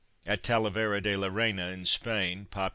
At 0.25 0.41
Talavera 0.41 0.99
de 0.99 1.15
la 1.15 1.27
Reina 1.29 1.67
in 1.67 1.85
Spain 1.85 2.47
(pop. 2.49 2.69